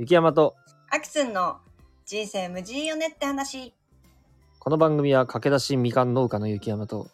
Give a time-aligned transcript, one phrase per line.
[0.00, 0.56] 雪山と
[0.88, 1.58] アキツンの
[2.06, 3.74] 人生無事よねって話。
[4.58, 7.10] この番組は駆け出しみかん農家の雪山と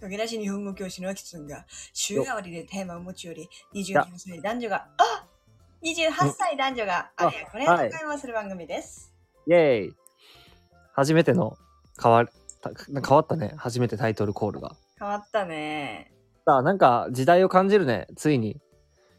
[0.00, 5.26] 駆け出し日本語教師のアキツンが週替わりでテーマを持ち寄り、29歳男女が、あ
[5.84, 9.14] !28 歳男女があれやこれや会話する番組です。
[9.46, 9.94] イエーイ
[10.94, 11.56] 初めての
[12.02, 16.12] 変わた変わったね初めてタイトルコールが変わったね。
[16.44, 18.60] さあなんか時代を感じるねついに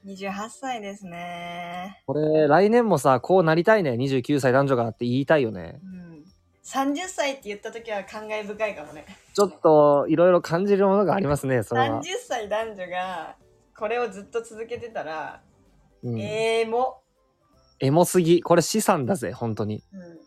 [0.06, 2.02] 28歳ですね。
[2.06, 3.92] これ来年もさこうなりたいね。
[3.92, 5.80] 29歳男女がって言いたいよね。
[5.84, 6.24] うん。
[6.64, 9.06] 30歳って言った時は感慨深いかもね。
[9.34, 12.02] ちょっといろいろ感じるものがありますねそれは。
[12.02, 13.36] 30、歳男女が
[13.78, 15.42] これをずっと続けてたら、
[16.04, 17.02] うん、えーも、
[17.80, 18.42] エモすぎ。
[18.42, 19.84] これ資産だぜ本当に。
[19.94, 20.20] うん。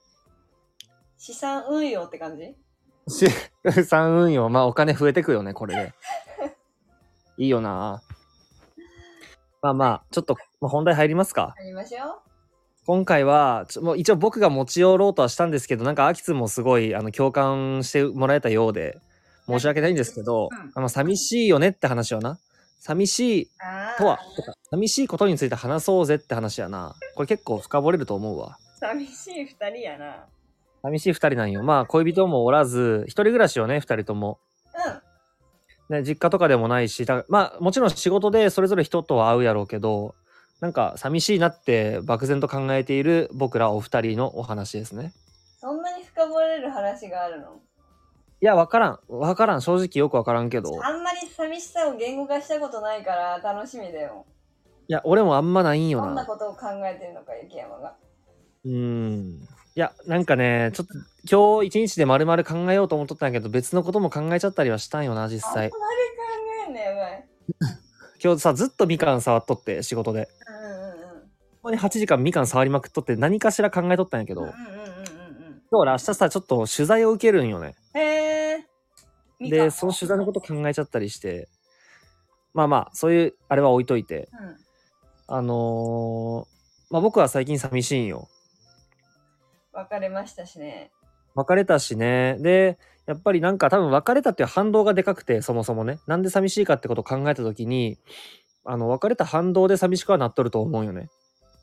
[1.17, 2.57] 資産運用って感じ？
[3.09, 4.49] 資産運用。
[4.49, 5.95] まあお金増えてくよねこれで。
[7.39, 8.03] いいよな
[9.63, 11.55] まあまあちょっと、まあ、本題入りますか。
[11.57, 12.19] ありましょう。
[12.85, 18.99] 今回はちょもう一応僕が持ち寄ろうとはしたんですけどなんかアキツもすごいあの共感してもらえたようで
[19.47, 20.73] 申し訳ないんですけど、うん。
[20.75, 22.39] あの寂しいよねって話はな。
[22.81, 23.49] 寂しい
[23.99, 26.97] とはとか寂しいことについて話そうぜって話やな。
[27.15, 28.59] これ結構深掘れると思うわ。
[28.81, 30.27] 寂しい二人やな。
[30.83, 31.63] 寂しい二人なんよ。
[31.63, 34.41] まあ恋人もおらず一人暮らしよね二人とも。
[34.41, 34.52] うん。
[35.93, 40.15] ね、実家とかでもないし、だまあもちろん仕事でそれぞれ人とは会うやろうけど、
[40.61, 45.13] なんか寂しいなって漠然と考えている僕らお二人のお話ですね。
[45.61, 47.61] そんなに深掘れる話があるの？
[48.41, 48.99] いや、わからん。
[49.09, 49.63] わからん。
[49.63, 50.75] 正直よくわからんけど。
[50.75, 54.27] いあんまり寂しさを言語化したことないから楽しみだよ。
[54.93, 56.07] や、俺もあんまないんよな。
[56.07, 57.97] どんなことを考えてるのか、雪山が。
[58.65, 59.49] うーん。
[59.75, 60.95] いや、なんかね、ちょっと
[61.31, 65.71] 今日一日で丸々考えようと思っとったんやけど、別のことも考えちゃったりはしたんよな、実際あんまり。
[65.71, 65.79] 考
[66.69, 67.25] えんねやばい。
[68.23, 70.29] 今日さ、ずっとみかん触っとって、仕事で。
[70.47, 71.21] うんうんうん。
[71.23, 71.29] こ
[71.63, 77.75] こに8時間みかん触りまくっとって、何かしら考えとったんやけど、うんうん今うんうん日俺明日さ、ちょっと取材を受けるんよね。
[77.95, 78.01] うん。
[78.01, 78.67] へ
[79.41, 79.49] え。
[79.49, 81.49] で、その取材のこと考えちゃったりして、
[82.53, 84.57] まあまあ、そういう、あれは置いといて、うん。
[85.29, 86.53] あのー
[86.91, 88.29] まあ僕は最近寂しいんよ。
[89.73, 90.91] 別れましたしね。
[91.35, 92.37] 別れたしね。
[92.41, 95.99] で、やっぱりなんか多分別れたっていう反動がでかくて、そもそもね。
[96.07, 97.99] なんで寂しいかってことを考えたときに、
[98.65, 101.09] あの、別れた反動で寂しくはなっとると思うよね。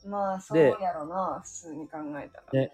[0.06, 2.62] まあ、そうでやろな、普通に考えたら。
[2.62, 2.72] ね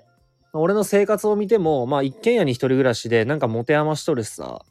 [0.58, 4.62] 俺の生活を見ても、まあ一軒家に一人暮らしで、なんか持て余しとるしさ、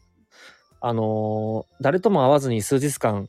[0.81, 3.29] あのー誰とも会わずに数日間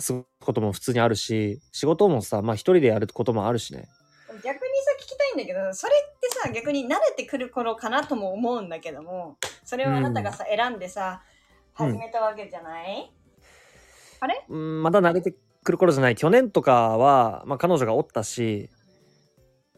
[0.00, 3.86] 過ごすことも普通にあるし、仕事もさ、まあ一人でやることもあるしね。
[5.32, 11.40] いんだけど、それってさ、逆に慣れてくる頃かなとも思うんだけども、それをあなたがさ、選んでさ、うん
[11.72, 13.10] 始めたわけじゃない、
[14.48, 16.16] うん、まだ慣れてくる頃じゃない。
[16.16, 18.68] 去年とかは、まあ彼女がおったし、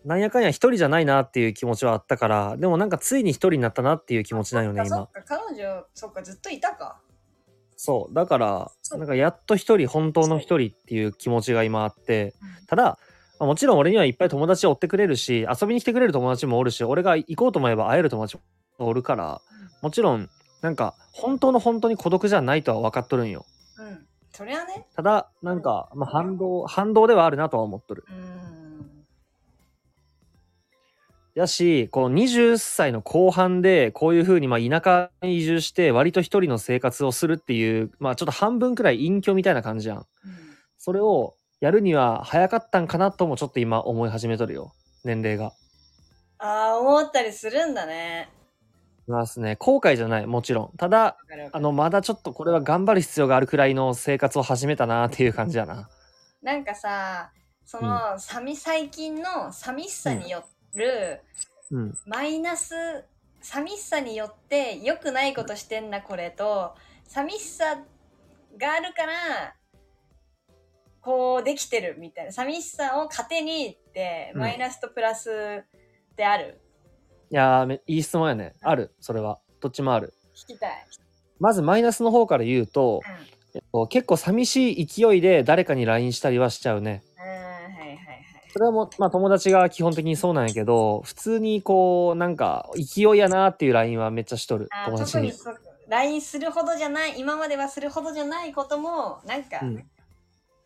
[0.05, 6.99] なんやかんや一人じゃないなっていう気持ちはあったから、でもなんかついに一人になったなっていう気持ちなんよね、今彼女、そっか、ずっといたか？
[7.77, 8.15] そう。
[8.15, 12.99] だから、なんかやっと一人、本当の一人っていう気持ちが今あって、うんただ、
[13.43, 18.37] まあもちろん俺にはいっぱい友達を追ってくれるし、遊びに来てくれる友達もおるし、俺が行こうと思えば会える友達
[18.79, 19.41] もおるから、
[19.83, 20.31] もちろん、
[20.61, 23.45] なんか、本当の本当に孤独じゃないとは分かっとるんよ。
[23.81, 24.07] うん。
[24.31, 24.87] そりゃね。
[24.95, 28.05] ただ、なんか、まあ、反動、反動ではあるなとは思っとる。
[28.09, 29.05] うーん。
[31.35, 39.97] やし、こう20歳の後半で、こういう風にまあ田舎に移住して、割と一人の生活をするっていう、まあちょっと半分くらい隠居みたいな感じじゃん。
[39.97, 40.05] うん
[40.85, 44.73] それをやるには早かったんかなともちょっと今思い始めとるよ。
[45.05, 45.53] 年齢が。
[46.39, 48.29] ああ、思ったりするんだね。
[49.07, 49.55] ますね。
[49.55, 50.77] 後悔じゃない、もちろん。
[50.77, 51.17] ただ、
[51.53, 55.89] あの、まだちょっとこれは頑張る必要があるくらいの生活を始めたなっていう感じやな。
[56.43, 57.31] なんかさ、
[57.65, 60.43] その、寂最近の寂しさによ
[60.75, 61.21] る、
[61.71, 61.95] うん。
[62.07, 62.75] マイナス、
[63.41, 66.75] 寂しさによって良くないことしてんな、これと、
[67.07, 67.77] 寂しさ
[68.59, 69.55] があるから、
[71.03, 72.33] こうできてるみたいな。
[72.33, 76.61] 寂しさを糧にって、うんマイナスとプラスってある、
[77.31, 78.55] いやーめ、いい質問やね。
[78.63, 79.39] ある、それは。
[79.61, 80.13] どっちもある。
[80.35, 80.87] 聞きたい。
[81.41, 83.01] まずマイナスの方から言うと、
[83.55, 87.03] えっと、結構寂しい勢いで誰かに LINE したりはしちゃうね。
[88.53, 94.69] それはもう、まあ友達が基本的にそうなんやけど、普通にこう、なんか、勢いやなっていう LINE はめっちゃしとる。
[94.85, 95.33] 友達に。
[95.89, 99.87] LINE するほどじゃない、今まではするほどじゃないことも、なんか、うん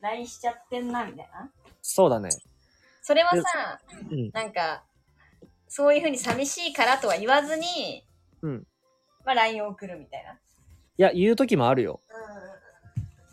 [0.01, 1.51] LINE しちゃってんな、みたいな？
[1.83, 2.31] そうだね。
[3.03, 4.31] それはさ、うん。
[4.33, 4.85] なんか、
[5.69, 8.05] そういうふうに寂しいからとは言わずに、
[8.43, 8.67] うん。
[9.25, 10.33] まあ LINE を送るみたいな。
[10.33, 10.37] い
[10.99, 12.01] や、言う時もあるよ。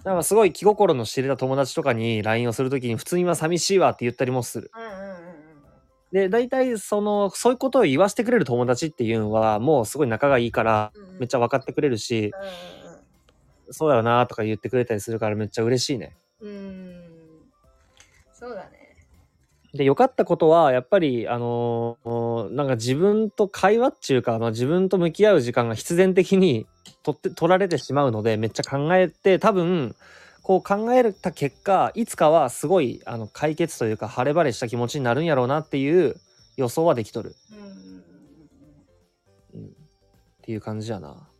[0.03, 4.69] なんかすごい気心の知れた友達とかに LINE をするときに普通には寂しいわって言ったりもする。
[4.75, 5.63] うんうんうんうん。
[6.11, 12.33] で、大体その、そういうことを言わせてくれる友達っていうのは、もうすごい仲がいいから、うんめっちゃ分かってくれるし、
[13.69, 16.17] そうだよなとか言ってくれたりするからめっちゃ嬉しいね。
[16.43, 17.03] うん。
[18.33, 18.97] そうだね。
[19.73, 26.67] で、良かったことは、やっぱり、あのーなんか自分と会話っていうか、まあ、自分と向き合う時間が必然的に
[27.01, 29.95] 取って、取られてしまうので、めっちゃ考えて、多分、
[30.43, 36.19] こう考えた結果、いつかはすごい、あの、解決というか、晴れ晴れした気持ちになるんやろうなっていう
[36.57, 37.37] 予想はできとる。
[37.51, 37.57] うん。
[39.53, 39.65] うん。
[39.67, 39.69] っ
[40.43, 41.32] ていう感じやな。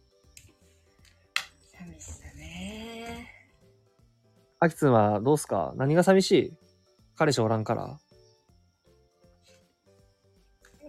[4.63, 5.74] あきつんはどうすか？
[5.75, 6.54] 何が寂しい？
[7.18, 8.00] 彼氏おらんから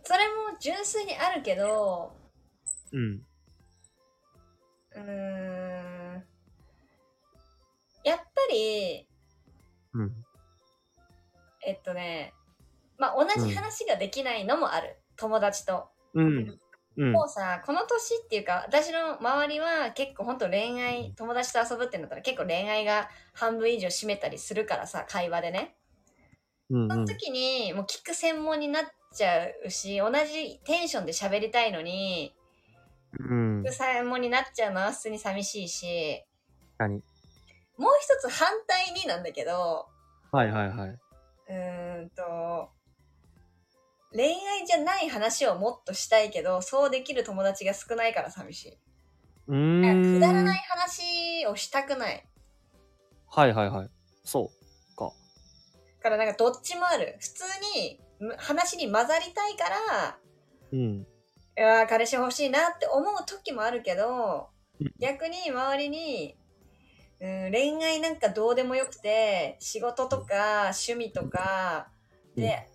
[0.04, 2.12] それも純粋にあるけど、
[2.92, 3.20] うん。
[4.94, 6.24] うーん。
[8.04, 9.08] やっぱり、
[9.94, 10.12] うん。
[11.66, 12.32] えっとね、
[12.96, 15.00] まあ同じ話ができないのもある。
[15.16, 15.88] 友達と。
[16.14, 16.60] うん。
[16.96, 17.12] うん。
[17.12, 25.76] もうさ、この年っていうか、私の周りは結構ほんと恋愛、友達と遊ぶってなったら結構恋愛が半分以上占めたりするからさ、会話でね。
[26.70, 32.34] うんうんその時にもう聞く専門になっちゃうし、同じテンションで喋りたいのに、
[33.18, 33.72] うん聞く。
[33.72, 36.24] 専門になっちゃうのは普通に寂しいし、
[36.78, 37.02] 何
[37.76, 39.86] もう一つ反対になんだけど、
[40.32, 40.88] はいはいはい。
[40.88, 42.70] うーんと、
[44.14, 48.78] 恋愛じゃない話をもっとしたいけど、そうできる友達が少ないから寂しい。
[49.48, 50.14] うーん。
[50.14, 52.24] くだらない話をしたくない。
[53.28, 53.90] はいはいはい。
[54.22, 54.50] そ
[54.92, 55.12] うか。
[55.98, 57.16] だからなんかどっちもある。
[57.18, 57.44] 普通
[57.76, 60.18] にむ話に混ざりたいから、
[60.72, 61.06] うん。
[61.56, 64.48] いやー彼氏欲しいなって思う時もあるけど
[64.80, 66.36] うん、逆に周りに、
[67.20, 71.88] うん、恋愛なんかどうでもよくて、仕事とか趣味とか
[72.36, 72.68] で、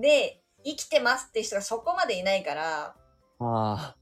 [0.00, 2.94] で、生きてますっていう人がそこまでいないから、
[3.40, 3.94] あ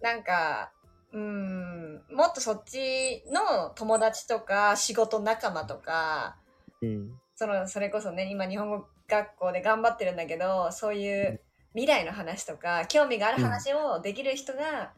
[0.00, 0.72] なんか、
[1.12, 6.36] うん、もっとそっちの友達とか仕事仲間とか、あ。
[6.82, 7.10] うん。
[7.34, 11.40] その、それこそね、今日本語学校で頑張ってるんだけど、そういう
[11.74, 14.92] 未来の話とか、興味がある話をできる人が、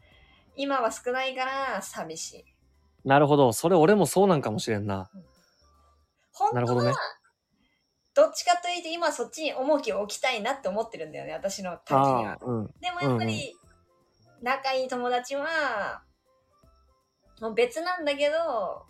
[0.55, 2.45] 今は少ないから寂しい。
[3.05, 3.53] なるほど。
[3.53, 5.09] それ俺もそうなんかもしれんな。
[6.33, 6.93] 本当は、なるほどね。
[8.19, 12.37] どっちかというと今そっちに重きを置きたいなって思ってるんだよね、私の体には。
[12.41, 12.65] うん。
[12.81, 13.55] でもやっぱり、
[14.41, 16.01] 仲いい友達は、
[17.39, 18.83] もう別なんだけど、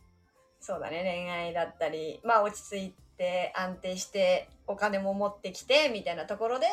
[0.59, 6.65] そうだね、恋愛だったり、まあ落ち着いて安定してお金も持ってきてみたいなところで、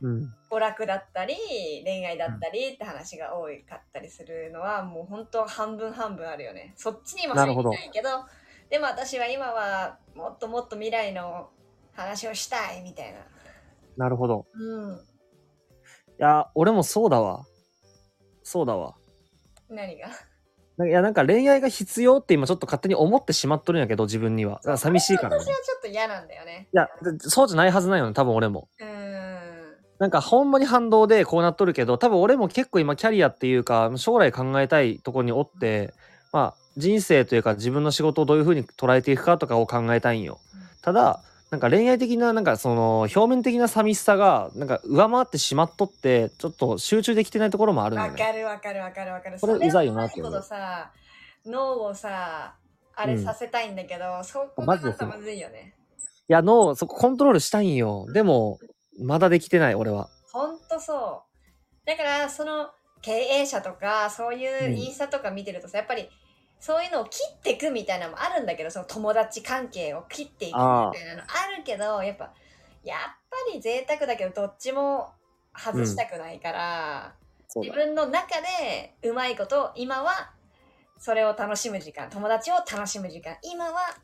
[0.00, 0.34] うん。
[0.50, 1.36] 娯楽だったり、
[1.84, 6.72] 恋愛だったりって話が多かったりするのは、もう本当半分半分あるよね。
[6.74, 8.08] そっちにも入りたいけど、
[8.70, 11.50] でも私は今はもっともっと未来の
[11.96, 13.18] 話をしたいみたいな。
[13.96, 14.46] なるほど。
[14.54, 14.94] うん。
[14.94, 14.98] い
[16.18, 17.44] や、俺もそうだわ。
[18.42, 18.94] そうだわ。
[19.68, 20.08] 何が？
[20.76, 24.56] ないや、なんか恋愛が必要って今ちょっと勝手に思ってしまっとるんやけど、自分には。
[24.56, 25.36] だから寂しいからね。
[25.42, 26.68] 私はちょっと嫌なんだよね。
[26.72, 28.68] いや、でそうじゃないはずないよね、多分俺も。
[28.78, 29.36] うーん。
[29.98, 35.94] なんかほんまに反動でこうなっとるけど、多分俺も結構今キャリアっていうか、将来考えたいところにおって、
[36.32, 40.38] まあ人生というか自分の仕事をどういう風に捉えていくかとかを考えたいんよ。
[40.82, 48.18] ただ、なんか恋愛的な、なんかその表面的な寂しさが、なんか上回ってしまっとって、ちょっと集中できてないところもあるんよわね。
[48.18, 49.38] かるわかるわかるわかる。
[49.38, 50.92] これうざいよなってそれはうまいことさ、
[51.46, 52.56] 脳をさ、
[52.96, 55.74] あれさせたいんだけど、そこがまずいよね。
[56.28, 58.06] いや、の、そこコントロールしたいんよ。
[58.12, 58.58] でも、
[58.98, 60.08] まだできてない、俺は。
[60.32, 61.22] ほんとそ
[61.84, 61.86] う。
[61.86, 62.70] だから、その
[63.02, 66.08] 経営者とか、そういうインスタとか見てるとさ、やっぱり、
[66.58, 72.32] そういうのを切っていくみたいなのもあるんだけど、その友達関係を切っていくみたいなのあるけど、やっぱ、
[72.82, 75.12] やっぱり贅沢だけど、どっちも
[75.56, 77.14] 外したくないから、
[77.48, 77.72] そうだ。
[77.74, 80.30] 自分の中でうまいこと今は
[80.98, 83.96] それを楽しむ時間友達を楽しむ時間今は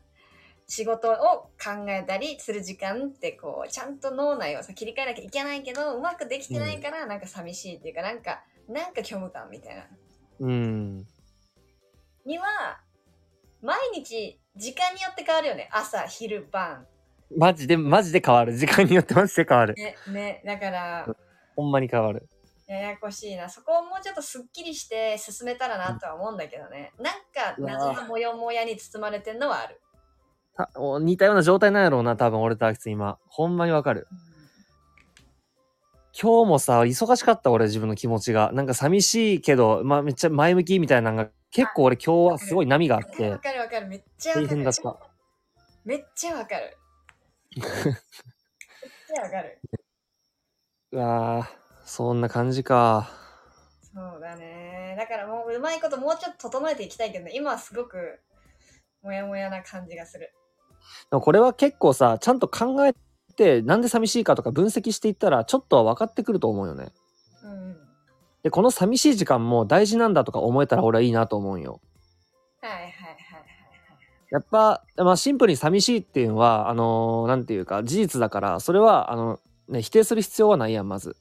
[0.67, 1.15] 仕事を
[1.63, 9.83] 考えたりする時間ってこうちゃんと脳内をさ切り替えなきゃいけないけどうまくできてないからなんか寂しいっていうかなんかなんか虚無感みたいな
[10.39, 11.05] うん。
[12.25, 12.45] には
[13.61, 16.85] 毎日時間によって変わるよね朝昼晩
[17.35, 18.55] マジで、マジで変わる。
[18.55, 19.73] 時間によってマジで変わる。
[19.75, 21.07] ねねだから
[21.55, 22.27] ほんまに変わる。
[22.67, 23.49] ややこしいな。
[23.49, 26.91] そこをもうちょっとすっきりして進めたらなとは思うんだけどね。
[26.99, 29.81] なんか謎のモヤモヤに包まれてんのはある。
[30.55, 33.17] たお似たような状態なんやろうな、多分俺とアキツ今。
[33.27, 34.07] ほんまにわかる。
[36.19, 38.51] 今日もさ、忙しかった俺自分の気持ちが。
[38.53, 43.87] なんか寂しいけど、まあめっちゃ前向きみたいなのが、結構俺今日はすごい波があってわ、かるわかる。
[43.87, 44.73] めっちゃわかる大変だっ。
[44.73, 44.97] た。
[45.85, 46.77] めっちゃわかる。
[47.55, 47.65] めっ
[49.07, 49.59] ちゃわかる。
[50.91, 53.09] うわーそんな感じか。
[53.93, 54.95] そうだね。
[54.97, 58.19] だからもううまいこともうちょっと整えていきたいけどね、今はすごく
[59.03, 60.33] モヤモヤな感じがする。
[61.11, 62.95] でもこれは結構さ、ちゃんと考え
[63.35, 66.91] て、なんで寂しいかとか分析していったら、ちょっとは分かってくると思うよね。
[68.43, 68.47] うん。
[68.47, 71.79] で、この寂しい時間も大事なんだとか思えたら俺はいいなと思うんよ。
[72.61, 73.13] はいはいはいはい
[74.31, 81.15] やっぱ、まあシンプルに寂しいっていうのは、あのーなんていうか、事実だから、それは、あの、ね、否定する必要はないやん、まず。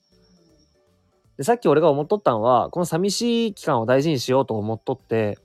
[1.36, 5.36] で、さっき俺が思っとったんは、この寂しい期間を大事にしようと思っとって、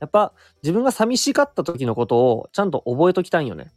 [0.00, 0.32] やっぱ
[0.62, 3.72] 自分が寂しかった時のことをちゃんと覚えときたいんよね。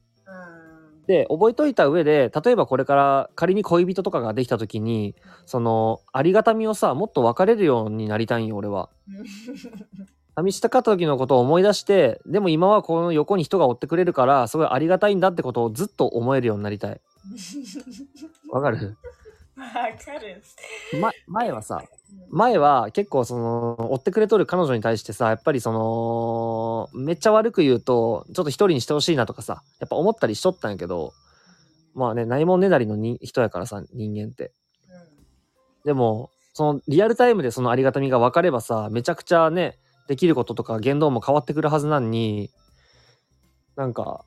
[1.09, 5.15] で、覚えといた上で、例えばこれから仮に恋人とかができた時に、
[5.47, 8.89] その、ありがたみをさ、もっと分かれるようになりたいんよ、俺は。
[10.35, 17.01] 寂しかった時のことを思い出して、でも今はこの横に人が追ってくれるから、すごいありがたいんだってことをずっと思えるようになりたい。
[18.51, 18.95] わかる？
[19.59, 20.41] わかる。
[20.99, 21.83] ま、前はさ、
[22.29, 31.13] 前は結構その、追ってくれとる彼女に対してさ、やっぱりその、めっちゃ悪く言うと、ちょっと一人にしてほしいなとかさ、やっぱ思ったりしとったんやけど、
[31.93, 34.45] まあね、ないもんねだりのに人やからさ、人間って。
[34.45, 35.19] うん
[35.85, 42.49] でも、そのリアルタイムでそのありがたみが分かればさ、めちゃくちゃね、できることとか言動も変わってくるはずなんに、
[43.75, 44.25] なんか、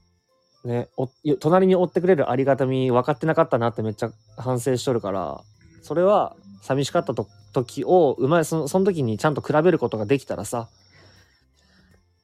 [0.64, 1.08] ね、お
[1.40, 5.40] 隣に追ってくれるありがたみ分かってなかったなってめっちゃ反省しとるから、
[5.82, 10.68] それは寂しかったと時をうまいそのその時にちゃんと比べることができたらさ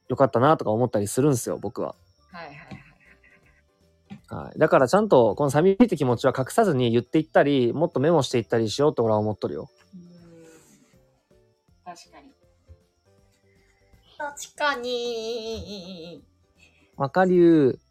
[0.07, 1.95] よかったなとか思ったりするんですよ僕は、
[2.31, 2.55] はいはい
[4.29, 4.45] はい。
[4.45, 10.01] はい、だからちゃんとこの寂しいって気持ちは隠さずに言っていったりもっとメモしていったりしようって俺は思っとるようん
[11.85, 12.29] 確かに。
[14.17, 16.23] 確かに。
[16.97, 17.88] わかりゅう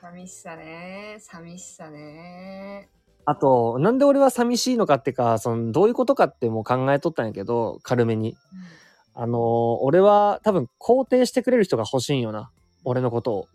[0.00, 1.16] 寂しさね。
[1.20, 2.88] 寂しさね。
[3.24, 8.38] あとなんで俺は寂しいのかってかそのどういうことかってもう考えとったんやけど軽めに
[9.14, 9.40] あのー
[9.82, 12.50] 俺は多分肯定してくれる人が欲しいんよな
[12.84, 13.48] 俺のことを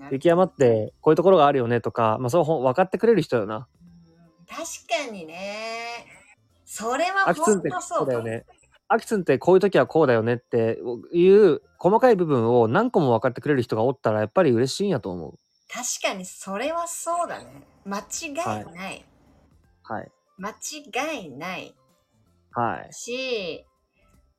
[0.00, 3.68] うん雪山ってこういうところがあるよねとか、まあ、そう分かってくれる人よな
[4.48, 6.06] 確かにね。
[6.64, 8.44] それは本当そうだよね。
[8.88, 10.78] アキツンってこういう時はこうだよねって
[11.12, 15.34] いう細かい部分を何個も分かってくれる人がおったらやっぱり嬉しいんやと思う。
[15.70, 17.66] 確かにそれはそうだね。
[17.84, 18.34] 間違い
[18.74, 19.04] ない。
[19.82, 20.10] はい。
[20.38, 21.74] 間違いない
[22.52, 22.92] はい。
[22.92, 23.66] し、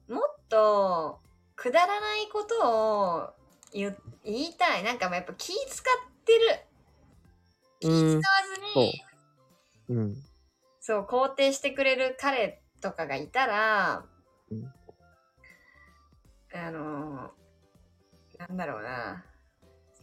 [0.07, 1.19] もっと
[1.55, 3.29] くだらないことを
[3.73, 4.83] 言言いたい。
[4.83, 6.39] なんかやっぱ気使ってる。
[7.79, 8.21] 気使わ
[8.73, 9.03] ずに、。
[9.89, 10.15] うん。
[10.79, 14.05] そう、肯定してくれる彼とかがいたら、
[14.51, 14.73] うん
[16.51, 17.39] あのー
[18.39, 19.25] なんだろうな。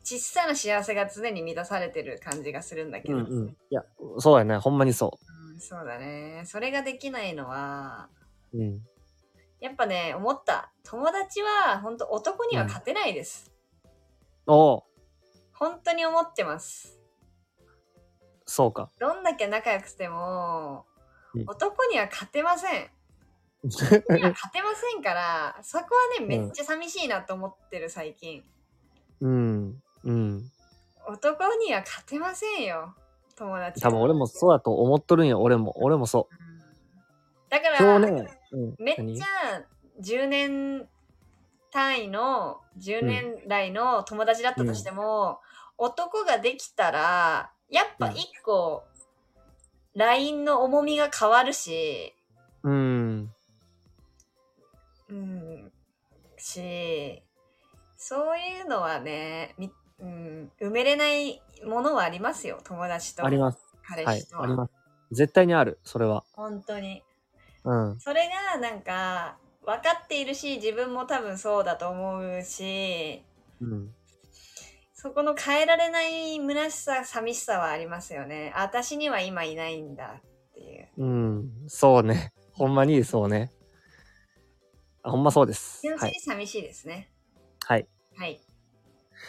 [0.04, 3.16] 小さな幸せが常に満たされてる感じがするんだけど。
[3.16, 3.48] うんうん。
[3.48, 3.82] いや、
[4.18, 4.58] そうやね。
[4.58, 5.18] ほんまにそ
[5.52, 6.42] うんそうだね。
[6.44, 8.08] それができないのは、
[8.52, 8.58] う。
[8.58, 8.82] うん。
[9.58, 10.70] やっぱね、思った。
[10.84, 13.52] 友達は本当男には勝てないです。
[14.46, 14.82] おう
[15.52, 17.00] 本当に思ってます。
[18.44, 18.90] そうか。
[19.00, 20.84] どんだけ仲良くても、
[21.34, 22.90] うん男には勝てません。
[23.70, 25.84] 勝てませんから、そこ
[26.18, 28.44] はね、めっちゃ寂しいなと思ってる最近。
[29.20, 29.82] うん。
[30.04, 30.50] うん。
[31.08, 32.94] 男には勝てませんよ。
[33.36, 33.90] 友達は。
[33.90, 35.40] 多分俺もそうだと思っとるんよ。
[35.40, 35.72] 俺も。
[35.76, 36.46] 俺もそうん
[37.48, 38.00] だかう。
[38.00, 38.40] ら、ね。
[38.52, 38.74] うん。
[38.78, 39.62] めっちゃ
[40.02, 40.88] 10年
[41.70, 45.40] 単位の10年来の友達だったとしても、
[45.78, 48.84] 男ができたらやっぱ一個
[49.94, 52.14] LINE の重みが変わるし、
[52.62, 53.32] うん。
[55.08, 55.72] うん、
[56.36, 57.22] し
[57.96, 63.58] そういうのはね、みうん、埋めれないものはありますよ友達とあります。
[63.58, 63.66] はい
[64.04, 64.28] 彼氏。
[64.28, 64.72] とは、あります。
[65.12, 65.78] 絶対にある。
[65.84, 66.24] それは。
[66.32, 67.02] 本当に
[67.64, 68.00] うん。
[68.00, 73.22] それがなんか分かっているし自分も多分そうだと思うし
[73.60, 73.94] うん。
[74.94, 81.50] そこの変えられない虚しさ寂しさはありますよねあ私には今いないんだっていううん。
[81.68, 82.32] そうね。
[82.52, 83.52] ほんまにそうね。
[85.06, 85.80] あほんまそうです。
[85.82, 86.10] 純はい。
[86.10, 87.08] 粋に寂しいですね
[87.64, 87.86] はい。
[88.16, 88.40] はい、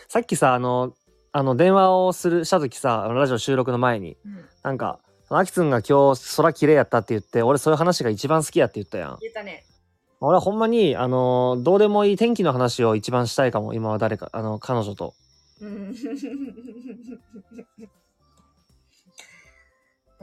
[0.07, 0.93] さっきさ、あの、
[1.31, 9.17] あの、電話をする、した時さ、ラジオ収録の前に、うん、なんか、あきつんが今日空綺麗やったって言って、俺そういう話が一番好きやって言ったやん。
[9.21, 9.65] 言ったね
[10.19, 15.13] 俺はほんまに、あの、どうでもいい天気の話を一番したいかも、今は誰か、あの、彼女と。
[15.61, 15.67] は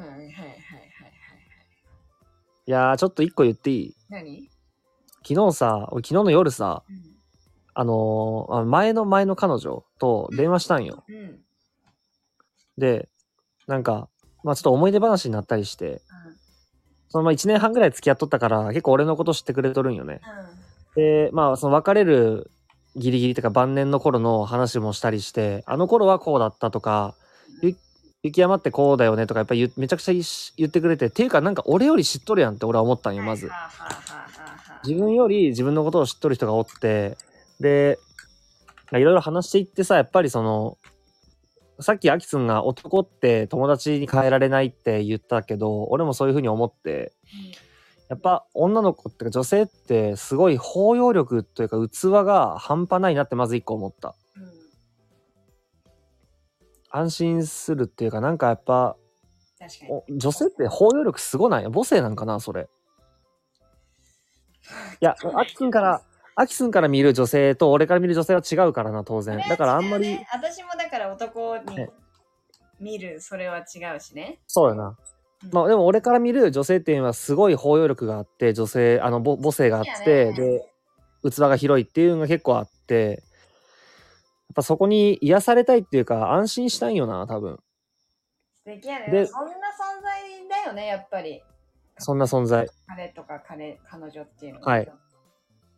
[0.04, 0.50] いはいはいはいはい
[2.66, 3.94] いやー、ちょっと一個言っていい？
[4.08, 4.48] 何、
[5.26, 7.14] 昨日さ、俺昨日の夜さ、うん
[7.74, 11.02] あのーあ前の前の彼女と電話したんよ。
[11.08, 11.40] うん。
[12.78, 13.08] で、
[13.66, 14.08] なんか、
[14.44, 16.00] まあちょっと思い出話になったりして、うん。
[17.08, 20.20] そのまあ1年半ぐらい付き合っとったから、結構俺のこと知ってくれとるんよね。
[20.94, 21.02] うん。
[21.02, 22.50] で、まあその別れる
[22.94, 27.16] ギリギリとか晩年の頃の話もしたりして、あの頃はこうだったとか、
[27.60, 27.74] ゆ
[28.22, 30.14] 雪山ってこうだよねとかやっぱり言めちゃくちゃ
[30.56, 33.48] 言ってくれて、っていうかなんか俺より知っとるやんって俺は思ったんよ、まず。
[33.48, 34.33] はあはあはあは
[34.86, 37.16] 自分より自分のことを知っとる人がおって、
[37.60, 37.98] で、
[38.92, 40.78] いろいろ話していってさ、やっぱりその、
[41.80, 47.12] さっきアキツンが男って友達に変えられないって言ったけど、俺もそういうふうに思って、
[48.08, 54.14] やっぱ女の子ってか女性ってすごい包容力というか器が半端ないなってまず一個思った。
[54.36, 54.42] うん。
[54.44, 54.50] うん
[56.96, 58.96] 安心するっていうかなんかやっぱ、
[60.08, 61.64] 女性って包容力すごない？
[61.64, 62.68] 母性なんかなそれ。
[65.00, 66.02] いや、アキツンから、
[66.36, 69.38] アキツンから見る女性と俺から見る女性は違うからな、当然。
[69.48, 71.90] だからあんまり、ね私もだから男にね
[72.80, 74.40] 見るそれは違うしね。
[74.46, 74.96] そうよな。
[75.52, 80.32] まあでも俺から見る女性っていうのはすごい包容力があって、女性、あの、ぼ母性があって、そうやね
[81.22, 83.22] で、器が広いっていうのが結構あって、
[84.48, 87.58] やっぱそこに癒されたいっていうか安心したいんよな、多分。
[88.54, 89.10] 素敵やね。
[89.10, 91.42] でそんな存在だよね、やっぱり。
[91.98, 92.68] そんな存在。
[92.86, 94.90] 彼とか彼、彼女っていうのはい。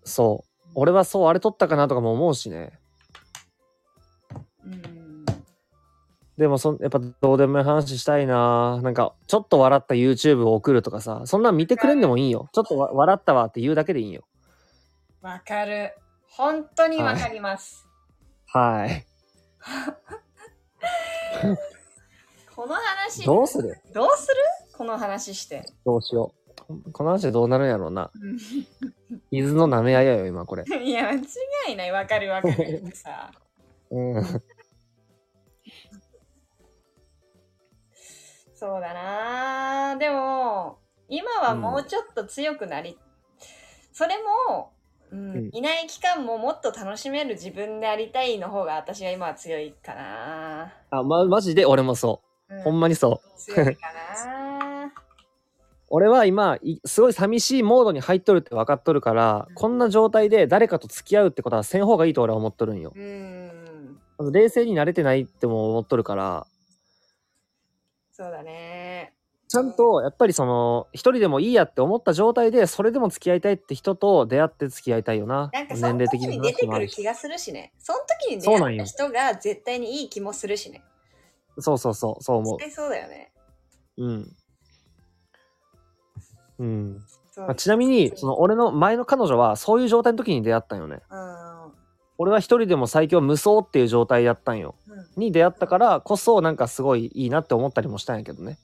[0.04, 0.68] そう。
[0.74, 2.78] 俺はそう、あれ撮ったかなとかも思うしね。
[4.64, 5.24] うん。
[6.36, 12.48] でもそん、やっぱどうでもいい話したいななんか、ちょっと笑った YouTube を送るとかさ、そんなん見てくれんでもいいよ。
[12.52, 14.24] ちょっとわ笑ったわって言うだけでいいんよ。
[15.22, 15.94] わかる。
[16.28, 17.86] 本当にわかります。
[18.46, 19.06] はい。
[22.56, 23.78] この話、どうする？
[23.92, 24.34] どうする？
[24.76, 25.62] この話して。
[25.84, 26.32] どうしよ
[26.68, 26.90] う。
[26.92, 28.10] この話でどうなるんやろうな。
[28.14, 28.38] うん
[29.30, 30.64] 水の舐め合いやよ、今これ。
[30.82, 31.22] いや、間違
[31.72, 31.92] いない。
[31.92, 33.30] わかるわかるさ。
[33.90, 34.24] うん。
[38.54, 42.98] そうだなでも、今はもうちょっと強くなり、
[43.92, 44.16] それ
[44.48, 44.72] も、
[45.12, 51.64] うんうんいない期間ももっと楽しめる自分でありたいの方が私は今は強いかな、あ、ま、マジで？
[51.64, 52.60] 俺もそうう。
[52.62, 53.38] ほんまにそう。
[53.38, 54.92] 強いかな
[55.88, 62.92] 俺は今、いすごい寂しいモードに入っとるって分かっとるから、こんな状態で誰かと付き合うってことはせん方がいいと俺は思っとるんよ。
[62.94, 64.32] うん。
[64.32, 66.46] 冷静になれてないっても思っとるから、
[68.16, 69.12] そうだね。
[69.46, 75.50] ちゃんと、やっぱりその、一人でもいいやって思った状態で、それでも付き合いたいって人と出会って付き合いたいよな。
[75.52, 77.74] なんかその時に出てくる気がするしね。
[77.78, 80.82] その時に出会った人が絶対にいい気もするしね。
[81.58, 82.76] そうそうそう、そう思う絶。
[82.76, 83.32] 対そうだよね。
[83.98, 84.36] うん。
[86.58, 86.98] うん。
[87.36, 91.00] まあ、ちなみに、その、俺の前の彼女は、そういう状態の時に出会ったんよね。
[91.10, 91.72] うん。
[92.18, 94.74] 俺は一人でも最強無双っていう状態やったんよ。
[94.88, 98.58] うんに出会ったからこそ、なんかすごいいいなって思ったりもしたんやけどね。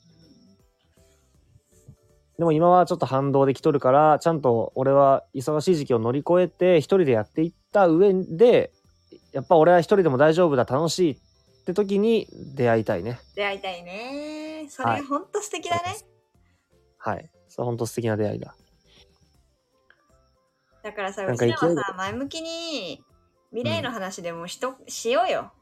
[2.39, 8.73] でも今はちょっと反動できとるから、ちゃんと俺は忙しい時期を乗り越えて、一人でやっていった上で、
[9.33, 11.17] やっぱ俺は一人でも大丈夫だ、楽しいっ
[11.63, 13.21] て時に出会いたいね。
[13.35, 14.67] 出会いたいね。
[14.69, 15.97] そはいれほんと素敵だね。
[16.99, 17.31] はい。
[17.49, 18.55] それほんと素敵な出会いだ。
[20.83, 23.05] だからさ、なんかうちら勢いではさ、前向きに
[23.51, 25.53] 未来の話でもしと、しようよ。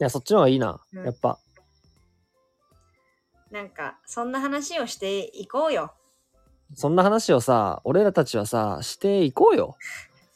[0.00, 0.80] いや、そっちの方がいいな。
[0.92, 1.38] うんやっぱ。
[3.50, 5.94] なんか、そんな話をしていこうよ。
[6.74, 9.76] そんな話をさ、俺らたちはさ、していこうよ。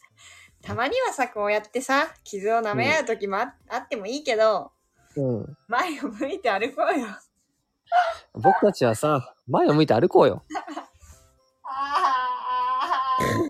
[0.63, 4.71] たまにはさ、こうやってさ、傷を舐め合う時もあ,、あってもいいけど、
[5.19, 5.57] うん。
[5.67, 7.07] 前を向いて歩こうよ。
[8.35, 10.43] 僕たちはさ、前を向いて歩こうよ。
[11.65, 12.15] あ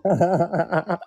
[0.05, 1.01] ーあ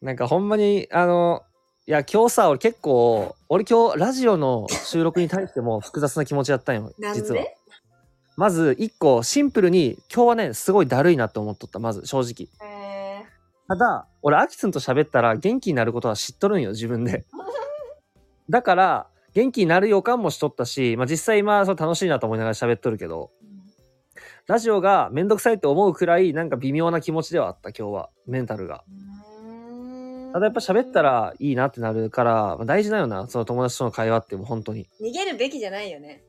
[0.00, 1.42] ーなんかほんまに、あの、
[1.86, 7.40] いや、今日さ、俺結構、俺今日ラジオの収録に対しても複雑な気持ちやったんよ、なん実は。
[7.42, 7.56] で
[8.36, 12.48] まず、一個、シンプルに、今日はね、すごいだるいなって思っとった、まず、正直。
[12.68, 12.73] え
[13.68, 17.24] ただ、俺、アキツンと喋ったら元気になることは知っとるんよ、自分で。
[18.50, 28.10] だから、元気になる予感もしとったし、まあ実際今、そう楽しいなと思いながら喋っとるけど、ーラジオがめんどくさいって思うくらい、なんか微妙な気持ちではあった、今日は。
[28.26, 28.84] メンタルが。
[30.34, 34.88] ただやっぱ喋ったらいいなってなるから、まあ大事だよな、その友達との会話ってもう本当に。
[35.00, 36.22] い逃げるべきじゃないよね。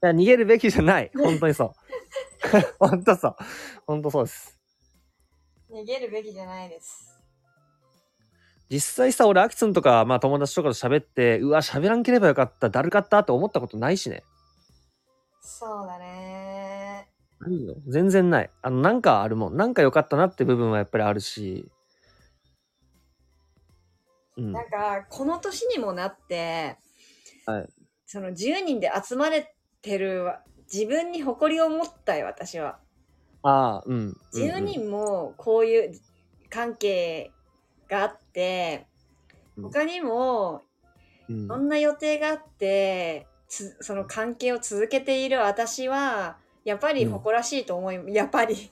[0.00, 1.10] や、逃げるべきじゃない。
[1.14, 1.72] 本当にそう。
[2.78, 3.36] 本当そう。
[3.86, 4.59] 本当そうです。
[5.72, 7.20] 逃げるべきじゃないです。
[8.68, 14.22] 実際さ、俺、アキツンとか、まあ友達とかと喋って、うわ、喋らんければよかった、だるかったって思ったことないしね。
[15.40, 17.08] そうだね。
[17.40, 17.74] ないよ。
[17.88, 18.50] 全然ない。
[18.62, 19.56] あの、なんかあるもん。
[19.56, 21.68] なんか良かったなって部分はやっぱりあるし。
[24.36, 24.52] うん。
[24.52, 26.76] なんか、この年にもなって、
[27.46, 27.68] はい
[28.12, 32.80] その10人で集まれてるわ自分に誇りを持ったよ、私は。
[33.42, 34.16] ああ、うん。
[34.34, 36.00] 10うん人もこういう
[36.48, 37.32] 関係
[37.88, 38.90] があって、うん
[39.62, 40.62] 他にも
[41.28, 48.70] うんいろんな予定があって、つその関係を続けている私は、やっぱり誇らしいと思い、やっぱり。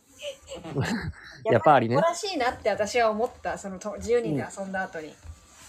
[1.45, 5.15] やっぱりね誇らしいなって私は思った、そのと10人で遊んだ後に。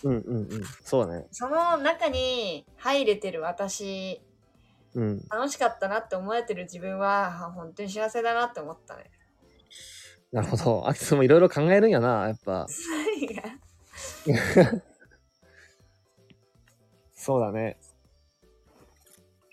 [0.04, 0.64] うんうんうん。
[0.84, 1.28] そうだね。
[1.32, 4.22] その中に入れてる私、
[4.96, 5.22] うん。
[5.30, 9.12] 楽しかったなって思えてる自分は、あ本当に幸せだなって思ったね。
[10.32, 10.88] なるほど。
[10.88, 12.68] アキツもいろいろ考えるんやな、やっぱ。
[17.16, 17.78] そうだね。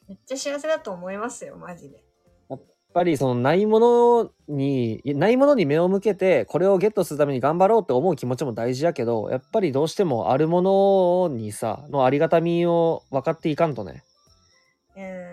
[0.09, 2.05] めっちゃ幸せだと思いますよ、マジで。
[2.49, 2.63] やっ
[2.95, 10.63] ぱりそのないものに、いないものに目を向けて、これをゲットするために頑張ろうって思う気持ちも大事やけど、やっぱりどうしてもあるも
[11.29, 14.05] のにさ、のありがたみを分かっていかんとね。
[14.95, 15.26] うーん、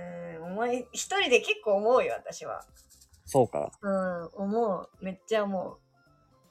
[0.64, 2.64] 思い、一人で結構思うよ、私は。
[3.26, 3.72] そうか。
[3.82, 4.90] うん、思う。
[5.02, 5.78] めっちゃ思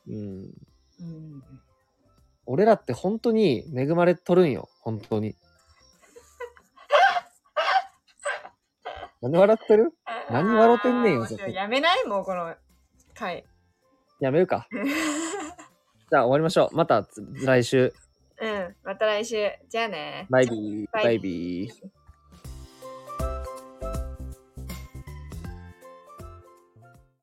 [0.07, 0.15] うん。
[0.15, 0.53] う。
[1.01, 1.43] うん。
[2.47, 4.69] 俺らって本当に恵まれとるんよ。
[4.81, 5.37] 本当に。
[9.21, 9.93] なんで笑ってる？
[10.31, 12.05] 何笑ってんねんよやめない？
[12.07, 12.55] もうこの
[13.15, 13.45] 回。
[14.19, 14.67] やめるか。
[16.11, 16.77] じゃあ終わりましょう。
[16.77, 17.07] また
[17.45, 17.95] 来週。
[18.41, 19.53] うん、また来週。
[19.69, 20.27] じゃあね。
[20.29, 20.91] バイビー。
[20.93, 22.02] バイビー。